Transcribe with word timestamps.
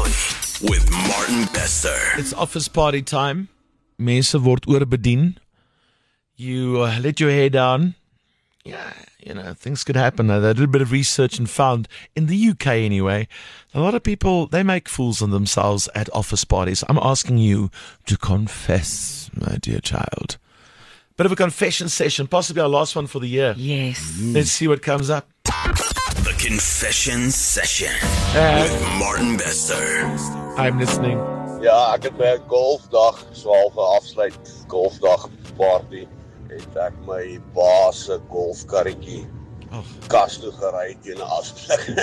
Obviously, 0.00 0.68
with 0.68 0.90
Martin 0.90 1.44
Bester. 1.52 1.96
It's 2.16 2.32
office 2.32 2.68
party 2.68 3.02
time. 3.02 3.48
Mense 3.98 4.34
word 4.34 4.62
oorbedien. 4.62 5.36
You 6.36 6.82
uh, 6.82 6.98
let 7.00 7.20
your 7.20 7.30
hair 7.30 7.48
down. 7.48 7.94
Yeah, 8.64 8.92
you 9.20 9.34
know, 9.34 9.54
things 9.54 9.84
could 9.84 9.94
happen. 9.94 10.30
I 10.30 10.40
did 10.40 10.60
a 10.60 10.66
bit 10.66 10.82
of 10.82 10.90
research 10.90 11.38
and 11.38 11.48
found 11.48 11.86
in 12.16 12.26
the 12.26 12.48
UK 12.50 12.66
anyway, 12.68 13.28
a 13.72 13.80
lot 13.80 13.94
of 13.94 14.02
people 14.02 14.46
they 14.46 14.62
make 14.62 14.88
fools 14.88 15.22
of 15.22 15.30
themselves 15.30 15.88
at 15.94 16.12
office 16.12 16.44
parties. 16.44 16.82
I'm 16.88 16.98
asking 16.98 17.38
you 17.38 17.70
to 18.06 18.16
confess, 18.16 19.30
my 19.34 19.56
dear 19.60 19.80
child. 19.80 20.38
Bit 21.16 21.26
of 21.26 21.32
a 21.32 21.36
confession 21.36 21.88
session, 21.88 22.26
possibly 22.26 22.62
our 22.62 22.68
last 22.68 22.96
one 22.96 23.06
for 23.06 23.20
the 23.20 23.28
year. 23.28 23.54
Yes. 23.56 24.18
Let's 24.20 24.50
see 24.50 24.66
what 24.66 24.82
comes 24.82 25.10
up. 25.10 25.28
Confession 26.48 27.30
Session 27.30 27.88
Uh, 28.36 28.60
with 28.68 28.76
Martin 28.98 29.36
Bester. 29.38 30.04
I'm 30.60 30.78
listening. 30.78 31.16
Ja, 31.64 31.94
ek 31.94 32.02
het 32.04 32.16
by 32.20 32.34
'n 32.36 32.42
golfdag, 32.52 33.16
swaalwe 33.32 33.80
afsluit 33.96 34.36
golfdag 34.68 35.24
party, 35.56 36.04
het 36.52 36.76
ek 36.76 36.92
my 37.08 37.40
baas 37.56 38.04
se 38.04 38.18
golfkarretjie 38.28 39.24
Oh. 39.72 39.80
kas 40.08 40.36
toe 40.38 40.52
gery 40.52 40.96
teen 41.02 41.16
'n 41.16 41.24
afsluit. 41.24 41.96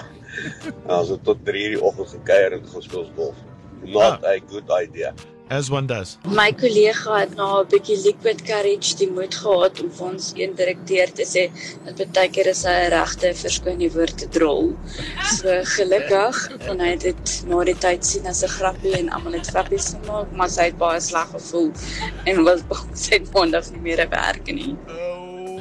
Ons 0.96 1.08
het 1.12 1.24
tot 1.24 1.38
3:00 1.44 1.76
die 1.76 1.82
oggend 1.82 2.08
gekuier 2.16 2.52
en 2.56 2.64
gespeel 2.64 3.10
golf. 3.16 3.36
Not 3.84 4.24
a 4.24 4.38
good 4.48 4.70
idea. 4.82 5.12
As 5.50 5.68
one 5.68 5.88
does. 5.90 6.16
My 6.30 6.52
kollega 6.54 7.16
het 7.18 7.32
na 7.34 7.46
'n 7.60 7.66
bietjie 7.70 7.96
liquid 8.04 8.42
courage 8.46 8.94
die 9.00 9.08
moed 9.10 9.34
gehad 9.34 9.80
om 9.82 9.88
vir 9.96 10.06
ons 10.06 10.28
een 10.36 10.54
direkteur 10.54 11.10
te 11.20 11.26
sê 11.26 11.42
dat 11.96 12.12
baie 12.18 12.30
keer 12.36 12.50
is 12.52 12.62
hy 12.68 12.76
'n 12.84 12.92
regte 12.94 13.32
verskoon 13.40 13.82
die 13.82 13.90
woord 13.96 14.16
te 14.22 14.28
drol. 14.36 14.70
So 15.32 15.58
gelukkig 15.74 16.38
en 16.68 16.78
hy 16.78 16.92
het 16.94 17.02
dit 17.08 17.34
na 17.50 17.64
die 17.64 17.74
tyd 17.74 18.06
sien 18.06 18.30
as 18.30 18.44
'n 18.44 18.54
grappie 18.58 18.94
en 19.00 19.10
almal 19.10 19.32
het 19.40 19.50
grappies 19.50 19.90
gemaak, 19.90 20.30
maar 20.32 20.48
sy 20.48 20.70
het 20.70 20.78
baie 20.78 21.00
sleg 21.00 21.28
gevoel 21.34 21.70
en 22.26 22.44
wil 22.44 22.58
sy 23.04 23.14
het 23.18 23.32
maandag 23.34 23.70
nie 23.72 23.82
meer 23.90 24.08
werk 24.08 24.46
nie. 24.46 24.76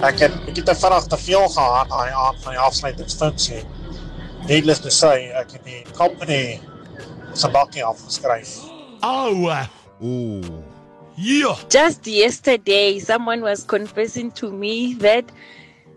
Ek 0.06 0.20
het 0.20 0.34
ek 0.48 0.56
het 0.56 0.66
te 0.66 0.76
vinnig 0.76 1.06
te 1.08 1.18
veel 1.18 1.48
gehad 1.50 1.92
aan 1.92 2.06
die 2.06 2.20
aand 2.26 2.44
van 2.44 2.53
die 2.53 2.66
afsluitingsfunksie. 2.70 3.64
Needless 4.48 4.81
to 4.81 4.90
say, 4.90 5.31
ek 5.34 5.52
het 5.52 5.64
die 5.66 5.84
company 5.98 6.59
se 7.34 7.50
bakkie 7.50 7.84
afgeskryf. 7.84 8.78
Oh, 9.02 9.67
Ooh. 10.03 10.64
yeah. 11.16 11.55
Just 11.69 12.05
yesterday, 12.05 13.00
someone 13.00 13.41
was 13.41 13.64
confessing 13.64 14.31
to 14.31 14.52
me 14.52 14.94
that 14.95 15.31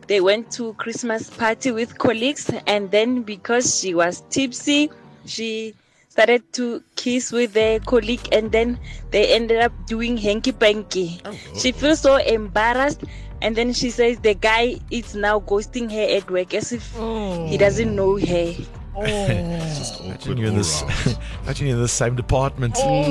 they 0.06 0.20
went 0.20 0.50
to 0.52 0.74
Christmas 0.74 1.30
party 1.30 1.72
with 1.72 1.98
colleagues, 1.98 2.50
and 2.66 2.90
then 2.90 3.22
because 3.22 3.80
she 3.80 3.94
was 3.94 4.22
tipsy, 4.30 4.90
she 5.26 5.74
started 6.08 6.42
to 6.52 6.82
kiss 6.96 7.32
with 7.32 7.52
their 7.54 7.80
colleague, 7.80 8.28
and 8.32 8.52
then 8.52 8.78
they 9.10 9.34
ended 9.34 9.60
up 9.60 9.72
doing 9.86 10.16
hanky 10.16 10.52
panky. 10.52 11.20
Oh, 11.24 11.36
she 11.56 11.72
feels 11.72 12.00
so 12.00 12.16
embarrassed, 12.16 13.02
and 13.40 13.56
then 13.56 13.72
she 13.72 13.90
says 13.90 14.20
the 14.20 14.34
guy 14.34 14.78
is 14.90 15.14
now 15.14 15.40
ghosting 15.40 15.90
her 15.90 16.16
at 16.16 16.30
work 16.30 16.54
as 16.54 16.72
if 16.72 16.92
he 16.92 16.98
oh. 17.00 17.56
doesn't 17.58 17.94
know 17.94 18.18
her. 18.18 18.54
Oh. 18.94 19.04
Just 19.04 20.00
Imagine 20.00 20.12
awkward 20.20 20.38
you're 20.38 20.48
in 20.48 20.56
this. 20.56 20.82
imagine 21.44 21.66
you're 21.66 21.76
in 21.76 21.82
the 21.82 21.88
same 21.88 22.14
department 22.14 22.74
Oh, 22.78 23.04
so 23.04 23.10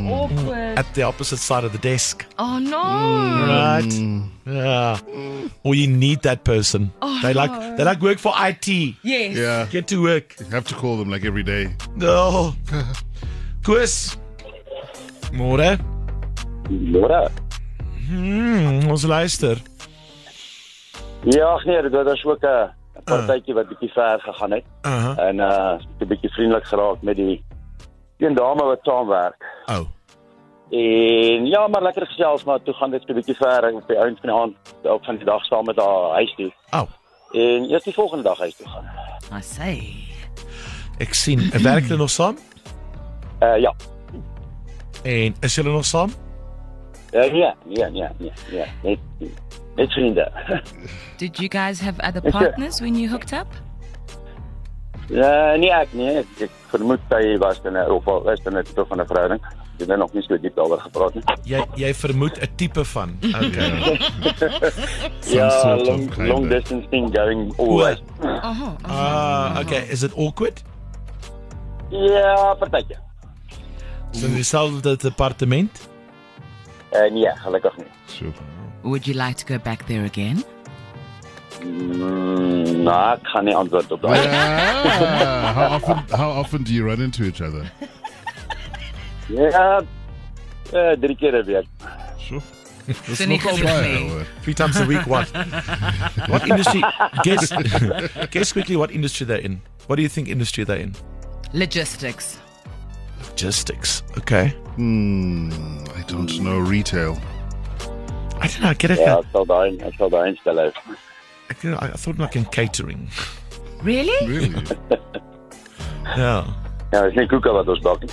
mm. 0.00 0.10
awkward. 0.10 0.78
at 0.78 0.94
the 0.94 1.02
opposite 1.02 1.36
side 1.38 1.64
of 1.64 1.72
the 1.72 1.78
desk. 1.78 2.24
Oh 2.38 2.58
no. 2.58 2.82
Mm. 2.82 3.48
Right. 3.48 3.84
Mm. 3.84 4.28
Yeah. 4.46 5.50
Or 5.64 5.74
you 5.74 5.86
need 5.86 6.22
that 6.22 6.44
person. 6.44 6.90
Oh, 7.02 7.18
they 7.22 7.34
like 7.34 7.50
no. 7.50 7.76
they 7.76 7.84
like 7.84 8.00
work 8.00 8.18
for 8.18 8.32
IT. 8.36 8.68
Yes. 9.02 9.36
Yeah. 9.36 9.66
Get 9.70 9.86
to 9.88 10.02
work. 10.02 10.34
You 10.40 10.46
have 10.46 10.66
to 10.68 10.74
call 10.74 10.96
them 10.96 11.10
like 11.10 11.24
every 11.24 11.42
day. 11.42 11.74
No. 11.94 12.54
Koos. 13.62 14.16
Môre. 15.32 15.78
Môre. 16.68 17.30
Hmm, 18.08 18.88
ons 18.90 19.04
luister. 19.04 19.56
Ja, 21.24 21.54
ag 21.54 21.64
nee, 21.64 21.82
dit 21.82 21.92
was 21.92 22.24
ook 22.24 22.42
'n 22.42 22.48
'n 22.48 22.70
partytjie 23.04 23.54
wat 23.54 23.68
bietjie 23.68 23.92
ver 23.92 24.20
gegaan 24.20 24.50
het 24.50 24.64
Uh-huh. 24.82 25.18
en 25.18 25.36
uh 25.38 25.78
'n 26.00 26.06
bietjie 26.08 26.30
vriendelik 26.32 26.64
geraak 26.66 27.02
met 27.02 27.16
die 27.16 27.44
een 28.18 28.34
dame 28.34 28.64
wat 28.64 28.78
saamwerk. 28.82 29.44
Oh. 29.66 29.86
En 30.70 31.46
ja, 31.46 31.68
maar 31.68 31.82
lekker 31.82 32.06
gesels, 32.06 32.44
maar 32.44 32.62
toe 32.62 32.74
gaan 32.74 32.90
dit 32.90 33.08
'n 33.08 33.14
bietjie 33.14 33.36
ver 33.36 33.64
en 33.64 33.74
op 33.74 33.86
die 33.88 33.96
einde 33.96 34.20
van 34.20 34.30
die 34.30 34.38
aand 34.40 34.56
op 34.94 35.04
van 35.04 35.16
die 35.16 35.24
dag 35.24 35.44
saam 35.44 35.64
met 35.64 35.76
haar 35.76 36.10
huis 36.10 36.34
toe. 36.34 36.52
Oh. 36.70 36.88
En 37.32 37.70
eers 37.70 37.84
die 37.84 37.94
volgende 37.94 38.22
dag 38.24 38.38
huis 38.38 38.56
toe 38.56 38.68
gaan. 38.68 38.84
I 39.38 39.42
say. 39.42 39.82
Ek 40.98 41.14
sien, 41.14 41.50
werk 41.62 41.84
hulle 41.84 41.96
nog 41.96 42.10
saam? 42.10 42.36
Uh 43.42 43.58
ja. 43.58 43.74
En 45.02 45.34
is 45.40 45.54
julle 45.54 45.70
nog 45.70 45.84
saam? 45.84 46.10
Uh, 47.12 47.20
nee, 47.20 47.30
nee, 47.64 47.90
nee, 47.90 48.08
nee, 48.18 48.32
nee, 48.50 48.66
net 48.82 48.98
net 49.76 49.92
vriende. 49.92 50.32
Did 51.18 51.36
you 51.38 51.48
guys 51.48 51.80
have 51.80 51.98
other 52.00 52.30
partners 52.30 52.80
when 52.80 52.94
you 52.98 53.08
hooked 53.08 53.32
up? 53.32 53.46
Ja, 55.08 55.56
nee, 55.56 55.70
ek 55.70 55.92
nee, 55.92 56.18
ek, 56.22 56.26
ek 56.46 56.50
vermoed 56.72 57.00
hy 57.10 57.36
was 57.38 57.58
in 57.64 57.74
'n 57.76 57.90
of 57.90 58.06
al 58.08 58.22
was 58.24 58.40
in 58.46 58.56
'n 58.56 58.62
tipe 58.64 58.84
van 58.88 59.00
'n 59.00 59.06
verhouding. 59.06 59.40
Ek 59.74 59.78
het 59.78 59.88
nou 59.88 59.98
nog 59.98 60.12
nie 60.12 60.22
so 60.22 60.36
diep 60.38 60.54
daaroor 60.56 60.80
gepraat 60.80 61.14
nie. 61.14 61.22
Jy 61.44 61.60
jy 61.76 61.94
vermoed 61.94 62.38
'n 62.40 62.48
tipe 62.56 62.84
van. 62.84 63.18
Okay. 63.42 63.98
Some 65.20 65.36
Ja, 65.36 65.50
sort 65.62 65.80
of 65.80 65.86
long, 65.88 66.08
kinda. 66.14 66.32
long 66.32 66.48
distance 66.48 66.86
thing 66.88 67.10
going 67.14 67.52
always. 67.58 67.98
Uh-huh. 68.22 68.72
Ah, 68.84 69.58
okay. 69.60 69.86
Is 69.90 70.02
it 70.02 70.12
awkward? 70.14 70.62
Ja, 71.90 72.54
partytjie. 72.54 72.96
Is 74.12 74.22
in 74.22 74.34
dieselfde 74.34 74.96
departement? 74.96 75.88
Uh, 76.92 77.10
nee, 77.12 77.28
gelukkig 77.36 77.76
nie. 77.76 77.86
Sure. 78.06 78.32
Would 78.82 79.06
you 79.06 79.14
like 79.14 79.36
to 79.38 79.44
go 79.46 79.58
back 79.58 79.86
there 79.86 80.04
again? 80.04 80.42
Mm, 81.62 82.82
nou, 82.82 83.12
ek 83.14 83.26
gaan 83.30 83.44
nie 83.46 83.54
antwoord 83.54 83.90
op. 83.94 84.02
Yeah. 84.10 85.52
how 85.54 85.68
often 85.76 85.98
how 86.18 86.30
often 86.30 86.62
do 86.64 86.72
you 86.74 86.84
run 86.84 87.00
into 87.00 87.22
each 87.24 87.40
other? 87.40 87.70
Ja, 89.30 89.80
uh, 90.74 90.92
drie 90.98 91.14
keer 91.16 91.34
'n 91.38 91.46
week. 91.46 91.66
Sure. 92.18 92.42
That's 92.86 93.18
So 93.18 93.24
nie 93.26 93.38
nogal 93.38 93.56
gelukkig 93.56 93.80
baie, 93.82 93.98
nie. 94.00 94.08
hoor. 94.10 94.26
Three 94.42 94.54
times 94.54 94.76
a 94.80 94.84
week, 94.86 95.06
what? 95.06 95.30
what 96.28 96.42
industry? 96.48 96.82
Guess, 97.22 97.52
guess 98.30 98.52
quickly 98.52 98.76
what 98.76 98.90
industry 98.90 99.24
they're 99.26 99.44
in. 99.44 99.60
What 99.86 99.96
do 99.96 100.02
you 100.02 100.08
think 100.10 100.28
industry 100.28 100.64
they're 100.64 100.82
in? 100.82 100.94
Logistics. 101.52 102.38
Logistics. 103.30 104.02
Okay. 104.18 104.48
Hmm. 104.76 105.50
I 105.96 106.02
don't 106.10 106.32
know 106.42 106.58
retail. 106.58 107.16
I 108.42 108.46
don't 108.48 108.60
know. 108.62 108.74
Get 108.74 108.90
it. 108.90 108.98
Ja, 108.98 109.18
ek 109.22 109.26
sal 109.32 109.46
daai 109.46 109.78
ek 109.86 109.94
sal 109.98 110.10
daai 110.10 110.28
instel. 110.32 110.58
hou. 110.64 110.96
I, 111.50 111.54
get- 111.60 111.82
I 111.82 111.88
thought 111.96 112.18
like 112.18 112.36
in 112.36 112.44
catering. 112.46 113.08
Really? 113.82 114.26
Really? 114.26 114.52
Yeah. 116.16 116.44
Ja, 116.92 117.04
dis 117.06 117.14
nie 117.16 117.26
koeke 117.30 117.52
wat 117.54 117.68
ons 117.72 117.78
bak 117.80 118.02
nie. 118.02 118.10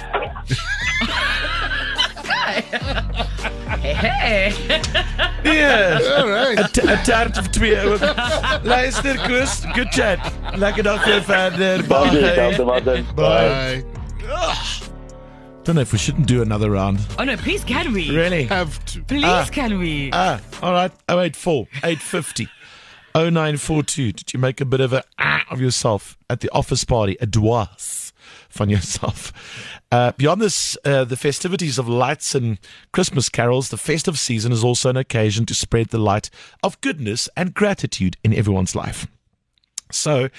Hey, 3.81 3.93
hey. 3.93 4.53
Yeah. 5.43 5.99
All 6.17 6.27
right. 6.29 6.59
A, 6.59 6.67
t- 6.67 6.81
a 6.87 6.97
tart 7.03 7.37
of 7.37 7.49
twee. 7.51 7.73
Eh, 7.75 8.59
Luister, 8.63 9.15
Koos. 9.25 9.61
Good 9.73 9.91
chat. 9.91 10.19
Lekker 10.55 10.83
dag 10.83 10.99
vir 11.03 11.13
jou 11.17 11.21
verder. 11.23 11.81
Dankie, 11.87 12.21
Bye. 12.21 12.35
dankie 12.35 12.65
Martin. 12.65 13.07
Bye. 13.15 13.98
Don't 15.69 15.75
know 15.75 15.81
if 15.83 15.93
we 15.93 15.99
shouldn't 15.99 16.25
do 16.25 16.41
another 16.41 16.71
round. 16.71 16.99
Oh 17.19 17.23
no, 17.23 17.37
please 17.37 17.63
can 17.63 17.93
we? 17.93 18.09
Really? 18.09 18.45
Have 18.45 18.83
to. 18.85 19.03
Please 19.03 19.23
Ah. 19.23 19.47
can 19.51 19.77
we? 19.77 20.09
Ah, 20.11 20.41
all 20.63 20.71
right. 20.71 20.91
084 21.07 21.67
850 21.83 22.47
0942. 23.13 24.11
Did 24.13 24.33
you 24.33 24.39
make 24.39 24.61
a 24.61 24.65
bit 24.65 24.81
of 24.81 24.93
a 24.93 25.03
ah 25.19 25.45
of 25.51 25.61
yourself 25.61 26.17
at 26.27 26.39
the 26.39 26.49
office 26.53 26.83
party? 26.85 27.17
A 27.21 27.27
dwas 27.27 28.13
from 28.49 28.71
yourself. 28.71 29.31
Uh, 29.91 30.11
beyond 30.13 30.41
this, 30.41 30.75
uh, 30.85 31.03
the 31.03 31.15
festivities 31.15 31.77
of 31.77 31.87
lights 31.87 32.33
and 32.33 32.57
Christmas 32.91 33.29
carols, 33.29 33.69
the 33.69 33.77
festive 33.77 34.17
season 34.17 34.51
is 34.51 34.63
also 34.63 34.89
an 34.89 34.97
occasion 34.97 35.45
to 35.45 35.53
spread 35.53 35.89
the 35.89 35.99
light 35.99 36.31
of 36.63 36.81
goodness 36.81 37.29
and 37.37 37.53
gratitude 37.53 38.17
in 38.23 38.33
everyone's 38.33 38.75
life. 38.75 39.05
So, 39.91 40.29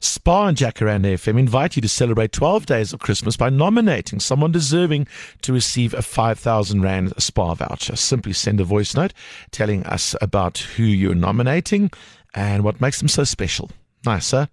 SPAR 0.00 0.48
and 0.48 0.56
Jacaranda 0.56 1.12
FM 1.14 1.38
invite 1.38 1.76
you 1.76 1.82
to 1.82 1.88
celebrate 1.88 2.32
12 2.32 2.64
days 2.64 2.92
of 2.94 3.00
Christmas 3.00 3.36
by 3.36 3.50
nominating 3.50 4.18
someone 4.18 4.50
deserving 4.50 5.06
to 5.42 5.52
receive 5.52 5.92
a 5.92 6.00
5,000 6.00 6.80
Rand 6.80 7.12
SPAR 7.18 7.56
voucher. 7.56 7.96
Simply 7.96 8.32
send 8.32 8.60
a 8.60 8.64
voice 8.64 8.94
note 8.94 9.12
telling 9.50 9.84
us 9.84 10.16
about 10.22 10.58
who 10.58 10.84
you're 10.84 11.14
nominating 11.14 11.90
and 12.34 12.64
what 12.64 12.80
makes 12.80 12.98
them 12.98 13.08
so 13.08 13.24
special. 13.24 13.70
Nice, 14.06 14.30
huh? 14.30 14.46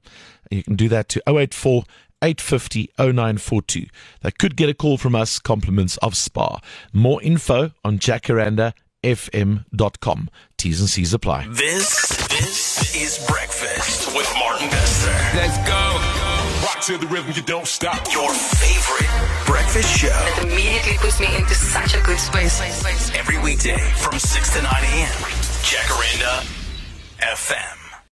You 0.50 0.64
can 0.64 0.76
do 0.76 0.90
that 0.90 1.08
to 1.10 1.22
084 1.28 1.84
850 2.22 2.92
0942. 2.98 3.88
They 4.22 4.32
could 4.32 4.56
get 4.56 4.70
a 4.70 4.74
call 4.74 4.98
from 4.98 5.16
us, 5.16 5.40
compliments 5.40 5.98
of 5.98 6.16
SPAR. 6.16 6.60
More 6.94 7.22
info 7.24 7.72
on 7.84 8.00
jacarandafm.com. 9.04 10.30
T's 10.58 10.80
and 10.80 10.90
C's 10.90 11.14
apply. 11.14 11.48
This, 11.50 12.10
this 12.28 12.96
is 12.96 13.28
breakfast 13.28 14.16
with 14.16 14.32
Martin 14.38 14.70
Bester. 14.70 15.12
Let's 15.36 15.58
go. 15.68 16.66
Rock 16.66 16.82
to 16.86 16.98
the 16.98 17.08
rhythm, 17.08 17.32
you 17.36 17.42
don't 17.44 17.68
stop. 17.68 18.06
Your 18.12 18.32
favorite 18.32 19.46
breakfast 19.46 19.98
show. 19.98 20.26
It 20.38 20.44
immediately 20.44 20.98
puts 20.98 21.20
me 21.20 21.28
into 21.36 21.56
such 21.56 21.96
a 21.96 22.02
good 22.02 22.20
space. 22.20 22.62
Every 23.16 23.40
weekday 23.40 23.80
from 23.98 24.20
6 24.20 24.54
to 24.56 24.62
9 24.62 24.72
a.m. 24.72 25.10
Jacaranda 25.64 26.46
FM. 27.20 27.81